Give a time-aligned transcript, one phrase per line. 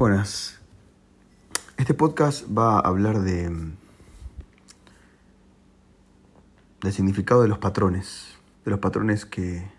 [0.00, 0.58] Buenas.
[1.76, 3.52] Este podcast va a hablar de
[6.80, 8.28] del significado de los patrones,
[8.64, 9.70] de los patrones que,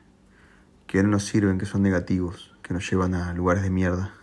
[0.86, 4.14] que no nos sirven, que son negativos, que nos llevan a lugares de mierda,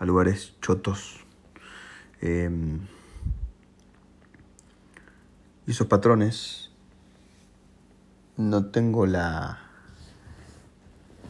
[0.00, 1.24] a lugares chotos.
[2.20, 2.80] Em,
[5.64, 6.72] y esos patrones
[8.36, 9.60] no tengo la,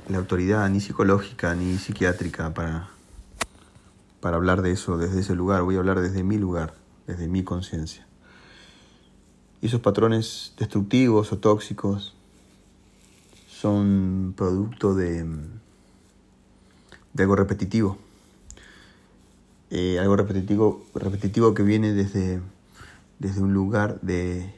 [0.08, 2.88] la autoridad ni psicológica ni psiquiátrica para,
[4.20, 5.62] para hablar de eso desde ese lugar.
[5.62, 6.74] Voy a hablar desde mi lugar,
[7.06, 8.06] desde mi conciencia.
[9.60, 12.14] Y esos patrones destructivos o tóxicos
[13.48, 15.24] son producto de,
[17.12, 17.98] de algo repetitivo.
[19.70, 22.40] Eh, algo repetitivo, repetitivo que viene desde,
[23.18, 24.54] desde un lugar de,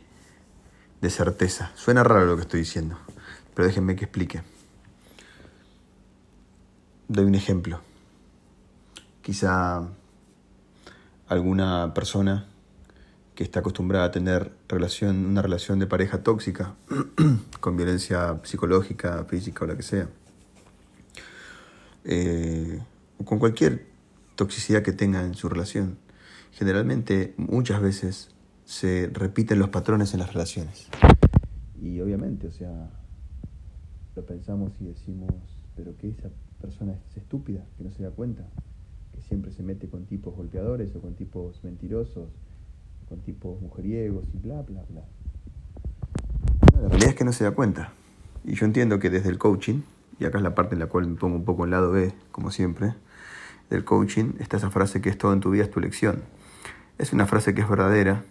[1.01, 1.73] de certeza.
[1.75, 2.97] Suena raro lo que estoy diciendo,
[3.55, 4.43] pero déjenme que explique.
[7.09, 7.81] Doy un ejemplo.
[9.31, 9.89] Quizá
[11.29, 12.49] alguna persona
[13.37, 16.75] que está acostumbrada a tener relación, una relación de pareja tóxica,
[17.61, 20.09] con violencia psicológica, física o la que sea,
[22.03, 22.81] eh,
[23.19, 23.87] o con cualquier
[24.35, 25.99] toxicidad que tenga en su relación,
[26.51, 30.89] generalmente muchas veces se repiten los patrones en las relaciones.
[31.81, 32.91] Y obviamente, o sea,
[34.17, 35.33] lo pensamos y decimos,
[35.77, 38.43] pero que esa persona es estúpida, que no se da cuenta,
[39.31, 42.29] siempre se mete con tipos golpeadores o con tipos mentirosos
[43.11, 45.03] con tipos mujeriegos y bla, bla, bla.
[46.81, 47.93] la realidad es que no se da cuenta.
[48.45, 49.83] Y yo entiendo que desde el coaching,
[50.21, 52.13] y acá es la parte en la cual me pongo un poco en lado B,
[52.31, 52.95] como siempre,
[53.69, 56.23] del coaching, está esa frase que es todo en tu vida es tu elección.
[56.99, 58.25] Es una frase que es verdadera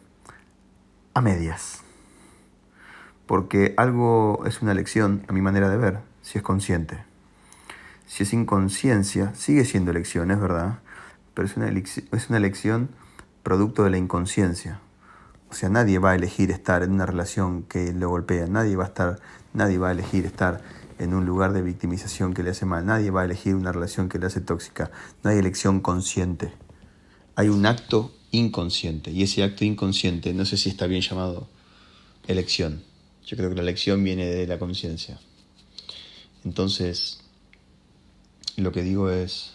[1.13, 1.81] a medias.
[3.25, 7.03] Porque algo es una elección, a mi manera de ver, si es consciente.
[8.07, 10.79] Si es inconsciencia, sigue siendo elección, es verdad,
[11.33, 12.89] pero es una, es una elección
[13.43, 14.81] producto de la inconsciencia.
[15.49, 18.83] O sea, nadie va a elegir estar en una relación que le golpea, nadie va
[18.83, 19.19] a estar,
[19.53, 20.61] nadie va a elegir estar
[20.99, 24.09] en un lugar de victimización que le hace mal, nadie va a elegir una relación
[24.09, 24.91] que le hace tóxica,
[25.23, 26.53] no hay elección consciente.
[27.35, 31.47] Hay un acto inconsciente y ese acto inconsciente, no sé si está bien llamado
[32.27, 32.83] elección.
[33.25, 35.19] Yo creo que la elección viene de la conciencia.
[36.43, 37.21] Entonces,
[38.57, 39.53] lo que digo es,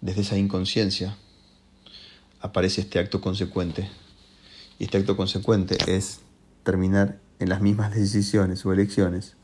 [0.00, 1.16] desde esa inconsciencia,
[2.40, 3.88] aparece este acto consecuente.
[4.78, 6.20] Y este acto consecuente es
[6.62, 9.36] terminar en las mismas decisiones o elecciones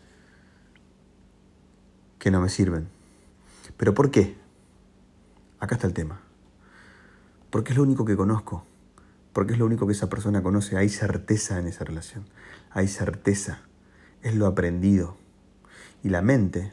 [2.19, 2.89] que no me sirven.
[3.77, 4.37] ¿Pero por qué?
[5.59, 6.21] Acá está el tema.
[7.51, 8.65] Porque es lo único que conozco.
[9.33, 10.77] Porque es lo único que esa persona conoce.
[10.77, 12.25] Hay certeza en esa relación.
[12.71, 13.61] Hay certeza.
[14.23, 15.17] Es lo aprendido.
[16.03, 16.73] Y la mente,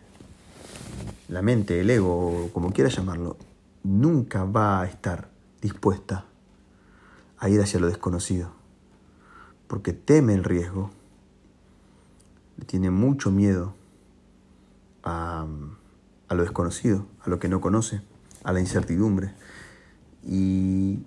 [1.28, 3.38] la mente, el ego, como quiera llamarlo,
[3.84, 5.30] nunca va a estar
[5.62, 6.26] dispuesta
[7.38, 8.52] a ir hacia lo desconocido,
[9.68, 10.92] porque teme el riesgo,
[12.68, 13.74] tiene mucho miedo
[15.04, 15.48] a,
[16.30, 18.02] lo desconocido, a lo que no conoce,
[18.44, 19.34] a la incertidumbre,
[20.24, 21.04] y,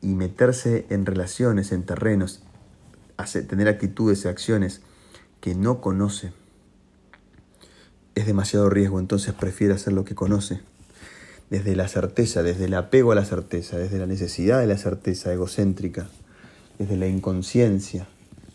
[0.00, 2.42] y meterse en relaciones, en terrenos,
[3.48, 4.82] tener actitudes y acciones
[5.40, 6.32] que no conoce,
[8.16, 10.60] es demasiado riesgo, entonces prefiere hacer lo que conoce
[11.50, 15.32] desde la certeza, desde el apego a la certeza, desde la necesidad de la certeza
[15.32, 16.08] egocéntrica,
[16.78, 18.06] desde la inconsciencia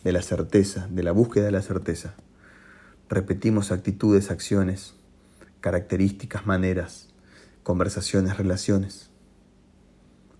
[0.04, 2.14] de la certeza, de la búsqueda de la certeza.
[3.10, 4.94] Repetimos actitudes, acciones,
[5.62, 7.10] características, maneras,
[7.64, 9.10] conversaciones, relaciones,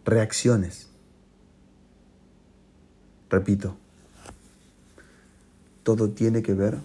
[0.06, 0.90] reacciones.
[3.30, 3.78] Repito,
[5.84, 6.78] todo tiene que ver,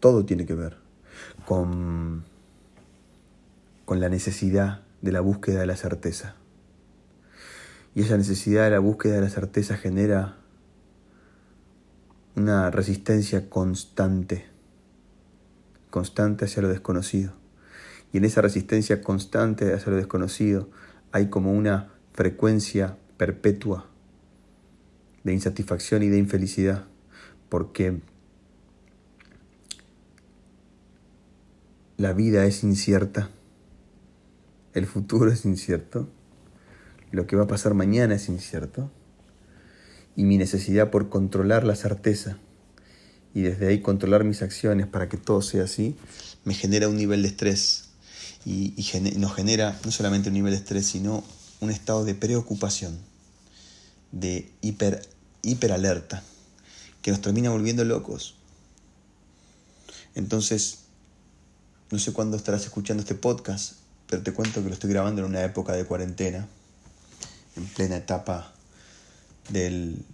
[0.00, 0.76] todo tiene que ver
[1.46, 2.24] con
[3.88, 6.36] con la necesidad de la búsqueda de la certeza.
[7.94, 10.36] Y esa necesidad de la búsqueda de la certeza genera
[12.36, 14.44] una resistencia constante,
[15.88, 17.32] constante hacia lo desconocido.
[18.12, 20.68] Y en esa resistencia constante hacia lo desconocido
[21.10, 23.86] hay como una frecuencia perpetua
[25.24, 26.84] de insatisfacción y de infelicidad,
[27.48, 28.02] porque
[31.96, 33.30] la vida es incierta
[34.78, 36.08] el futuro es incierto,
[37.10, 38.90] lo que va a pasar mañana es incierto,
[40.16, 42.38] y mi necesidad por controlar la certeza
[43.34, 45.96] y desde ahí controlar mis acciones para que todo sea así,
[46.44, 47.90] me genera un nivel de estrés
[48.44, 48.74] y,
[49.16, 51.22] nos genera no solamente un nivel de estrés, sino
[51.60, 52.98] un estado de preocupación,
[54.12, 55.02] de hiper,
[55.42, 56.22] hiperalerta,
[57.02, 58.36] que nos termina volviendo locos.
[60.14, 60.80] Entonces,
[61.90, 63.74] no sé cuándo estarás escuchando este podcast,
[64.08, 66.48] pero te cuento que lo estoy grabando en una época de cuarentena,
[67.56, 68.52] en plena etapa
[69.50, 70.04] del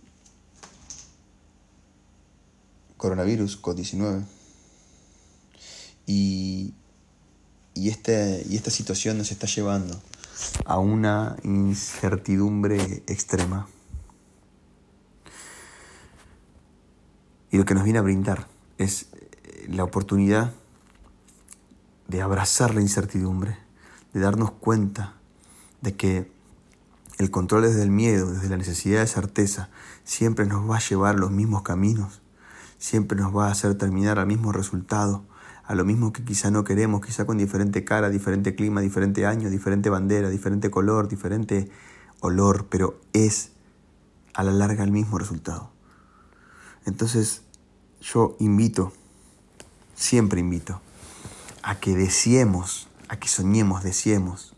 [2.96, 4.25] coronavirus, COVID-19.
[6.06, 6.75] Y,
[7.75, 10.00] y, este, y esta situación nos está llevando
[10.64, 13.69] a una incertidumbre extrema.
[17.50, 18.49] Y lo que nos viene a brindar
[18.79, 20.52] es eh, la oportunidad
[22.08, 23.63] de abrazar la incertidumbre,
[24.14, 25.14] de darnos cuenta
[25.82, 26.32] de que
[27.19, 29.69] el control desde el miedo, desde la necesidad de certeza,
[30.05, 32.22] siempre nos va a llevar los mismos caminos,
[32.78, 35.25] siempre nos va a hacer terminar al mismo resultado,
[35.64, 39.50] a lo mismo que quizá no queremos, quizá con diferente cara, diferente clima, diferente año,
[39.50, 41.70] diferente bandera, diferente color, diferente
[42.20, 43.52] olor, pero es
[44.34, 45.70] a la larga el mismo resultado.
[46.84, 47.43] Entonces
[48.00, 48.93] yo invito,
[49.94, 50.81] siempre invito,
[51.62, 54.55] a que deseemos, a que soñemos, deseemos,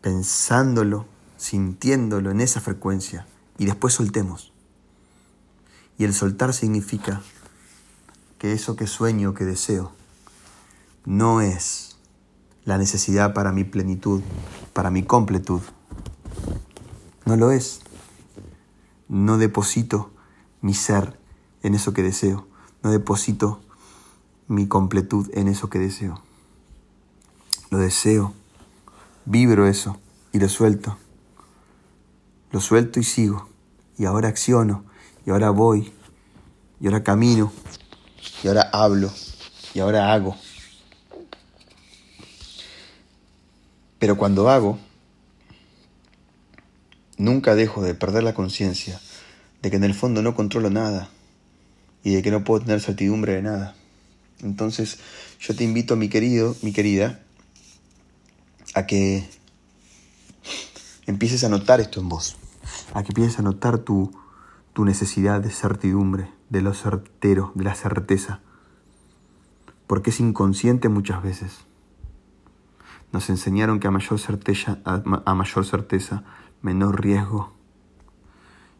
[0.00, 1.06] pensándolo,
[1.36, 3.26] sintiéndolo en esa frecuencia
[3.58, 4.52] y después soltemos.
[5.98, 7.22] Y el soltar significa
[8.38, 9.92] que eso que sueño, que deseo,
[11.04, 11.96] no es
[12.64, 14.22] la necesidad para mi plenitud,
[14.72, 15.60] para mi completud.
[17.24, 17.80] No lo es.
[19.08, 20.10] No deposito
[20.60, 21.18] mi ser
[21.62, 22.46] en eso que deseo.
[22.82, 23.60] No deposito
[24.48, 26.22] mi completud en eso que deseo.
[27.72, 28.34] Lo deseo,
[29.24, 29.98] vibro eso
[30.30, 30.98] y lo suelto.
[32.50, 33.48] Lo suelto y sigo.
[33.96, 34.84] Y ahora acciono.
[35.24, 35.90] Y ahora voy.
[36.82, 37.50] Y ahora camino
[38.44, 39.10] y ahora hablo
[39.72, 40.36] y ahora hago.
[43.98, 44.78] Pero cuando hago,
[47.16, 49.00] nunca dejo de perder la conciencia
[49.62, 51.08] de que en el fondo no controlo nada
[52.04, 53.74] y de que no puedo tener certidumbre de nada.
[54.42, 54.98] Entonces
[55.40, 57.22] yo te invito, mi querido, mi querida,
[58.74, 59.28] a que
[61.06, 62.36] empieces a notar esto en vos,
[62.94, 64.12] a que empieces a notar tu,
[64.72, 68.40] tu necesidad de certidumbre, de lo certero, de la certeza,
[69.86, 71.66] porque es inconsciente muchas veces.
[73.12, 76.24] Nos enseñaron que a mayor certeza, a mayor certeza,
[76.62, 77.52] menor riesgo.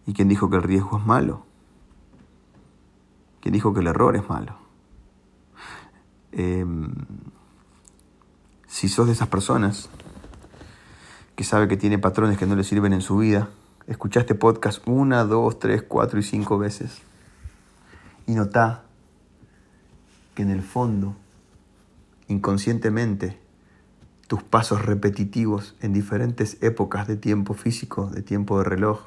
[0.07, 1.45] ¿Y quién dijo que el riesgo es malo?
[3.41, 4.57] ¿Quién dijo que el error es malo?
[6.31, 6.95] Em,
[8.83, 9.89] si sos de esas personas
[11.37, 13.49] que sabe que tiene patrones que no le sirven en su vida,
[13.87, 16.99] escuchaste podcast una, dos, tres, cuatro y cinco veces
[18.27, 18.83] y nota
[20.35, 21.15] que en el fondo,
[22.27, 23.39] inconscientemente,
[24.27, 29.03] tus pasos repetitivos en diferentes épocas de tiempo físico, de tiempo de reloj,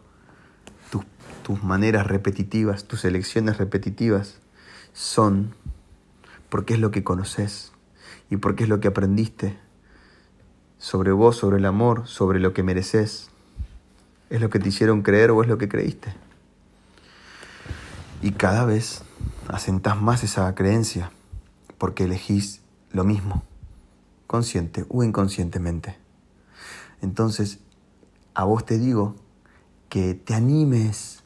[0.89, 1.03] tus,
[1.43, 4.39] tus maneras repetitivas, tus elecciones repetitivas,
[4.93, 5.53] son
[6.47, 7.73] porque es lo que conoces
[8.29, 9.64] y porque es lo que aprendiste
[10.85, 13.31] sobre vos, sobre el amor, sobre lo que mereces.
[14.29, 16.13] ¿Es lo que te hicieron creer o es lo que creíste?
[18.21, 19.01] Y cada vez
[19.47, 21.09] asentás más esa creencia
[21.79, 22.61] porque elegís
[22.91, 23.41] lo mismo,
[24.27, 25.97] consciente o inconscientemente.
[27.01, 27.57] Entonces,
[28.35, 29.15] a vos te digo
[29.89, 31.23] que te animes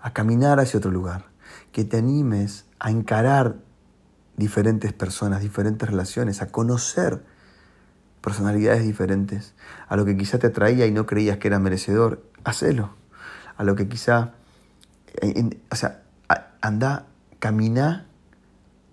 [0.00, 1.26] a caminar hacia otro lugar,
[1.70, 3.54] que te animes a encarar
[4.36, 7.35] diferentes personas, diferentes relaciones, a conocer
[8.26, 9.54] personalidades diferentes,
[9.86, 12.90] a lo que quizá te atraía y no creías que era merecedor, hacelo.
[13.56, 14.32] A lo que quizá,
[15.70, 16.02] o sea,
[16.60, 17.06] anda,
[17.38, 18.08] camina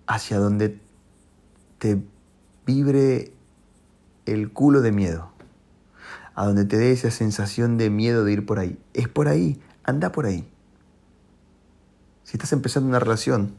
[0.06, 0.78] hacia donde
[1.78, 2.00] te
[2.64, 3.32] vibre
[4.24, 5.32] el culo de miedo,
[6.36, 8.78] a donde te dé esa sensación de miedo de ir por ahí.
[8.92, 10.48] Es por ahí, anda por ahí.
[12.22, 13.56] Si estás empezando una relación,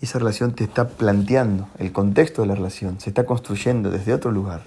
[0.00, 4.30] esa relación te está planteando, el contexto de la relación se está construyendo desde otro
[4.30, 4.62] lugar.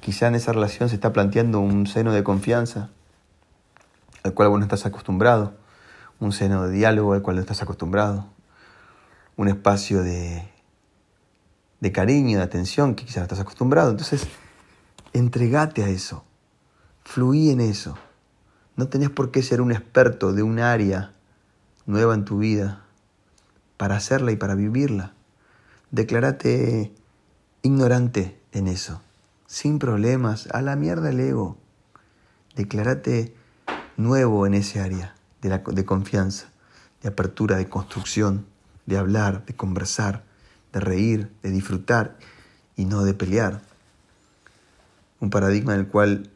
[0.00, 2.90] Quizá en esa relación se está planteando un seno de confianza
[4.22, 5.54] al cual vos no estás acostumbrado
[6.20, 8.26] un seno de diálogo al cual estás acostumbrado,
[9.36, 10.48] un espacio de,
[11.80, 13.90] de cariño, de atención que quizás estás acostumbrado.
[13.90, 14.26] Entonces,
[15.12, 16.24] entregate a eso,
[17.04, 17.96] fluí en eso.
[18.76, 21.12] No tenés por qué ser un experto de un área
[21.86, 22.83] nueva en tu vida
[23.76, 25.12] para hacerla y para vivirla.
[25.90, 26.92] Declárate
[27.62, 29.00] ignorante en eso,
[29.46, 31.56] sin problemas, a la mierda el ego.
[32.56, 33.34] Declárate
[33.96, 36.48] nuevo en ese área de, confianza,
[37.02, 38.46] de apertura, de construcción,
[38.86, 40.24] de hablar, de conversar,
[40.72, 42.16] de reír, de disfrutar
[42.76, 43.62] y no de pelear.
[45.20, 46.30] Un paradigma en el cual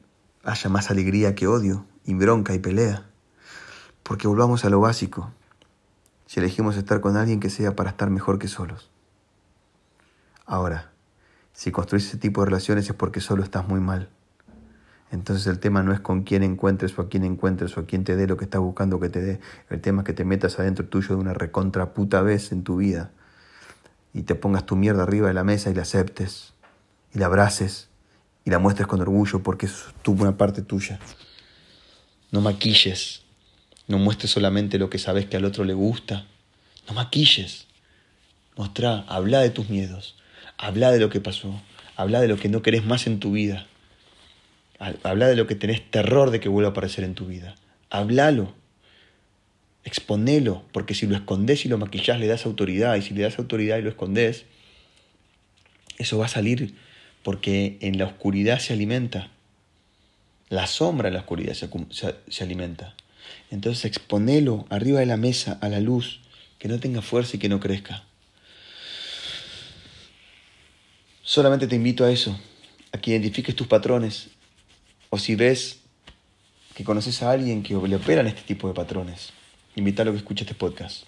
[0.44, 3.04] haya más alegría que odio, y bronca y pelea.
[4.02, 5.30] Porque volvamos a lo básico.
[6.28, 8.90] Si elegimos estar con alguien que sea para estar mejor que solos.
[10.44, 10.92] Ahora,
[11.54, 14.10] si construís ese tipo de relaciones es porque solo estás muy mal.
[15.10, 18.04] Entonces el tema no es con quién encuentres o a quién encuentres o a quién
[18.04, 19.40] te dé lo que estás buscando que te dé.
[19.70, 22.76] El tema es que te metas adentro tuyo de una recontra puta vez en tu
[22.76, 23.10] vida
[24.12, 26.52] y te pongas tu mierda arriba de la mesa y la aceptes
[27.14, 27.88] y la abraces
[28.44, 31.00] y la muestres con orgullo porque es una parte tuya.
[32.30, 33.24] No maquilles,
[33.88, 36.26] no muestres solamente lo que sabes que al otro le gusta.
[36.86, 37.66] No maquilles.
[38.56, 40.16] Mostrá, habla de tus miedos,
[40.56, 41.60] habla de lo que pasó,
[41.96, 43.66] habla de lo que no querés más en tu vida.
[44.78, 47.56] Habla de lo que tenés terror de que vuelva a aparecer en tu vida.
[47.90, 48.54] Hablalo.
[49.84, 53.38] Exponelo, porque si lo escondes y lo maquillás le das autoridad, y si le das
[53.38, 54.44] autoridad y lo escondes,
[55.98, 56.74] eso va a salir
[57.22, 59.28] porque en la oscuridad se alimenta.
[60.48, 61.68] La sombra en la oscuridad se,
[62.28, 62.94] se alimenta.
[63.50, 66.20] Entonces exponelo arriba de la mesa a la luz,
[66.58, 68.04] que no tenga fuerza y que no crezca.
[71.22, 72.38] Solamente te invito a eso,
[72.92, 74.28] a que identifiques tus patrones,
[75.10, 75.80] o si ves
[76.74, 79.30] que conoces a alguien que le operan este tipo de patrones,
[79.76, 81.04] invítalo a que escuche este podcast.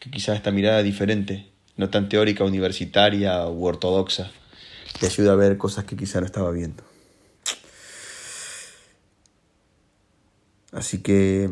[0.00, 4.30] Que quizás esta mirada diferente, no tan teórica, universitaria u ortodoxa,
[5.00, 6.93] te ayuda a ver cosas que quizá no estaba viendo.
[10.84, 11.48] Así que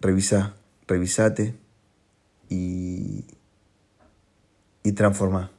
[0.00, 0.54] revisa,
[0.86, 1.56] revisate
[2.48, 3.24] y,
[4.84, 5.50] y transforma.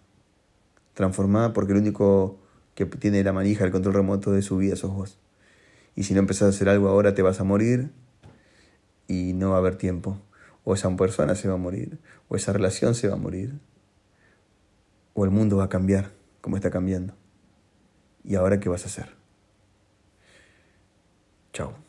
[0.94, 2.40] Transforma porque el único
[2.76, 5.20] que tiene la manija, el control remoto de su vida sos vos.
[5.98, 7.92] Y si no empezás a hacer algo ahora te vas a morir
[9.10, 10.18] y no va a haber tiempo.
[10.64, 12.00] O esa persona se va a morir,
[12.30, 13.60] o esa relación se va a morir,
[15.14, 17.16] o el mundo va a cambiar como está cambiando.
[18.24, 19.10] ¿Y ahora qué vas a hacer?
[21.52, 21.83] Chao.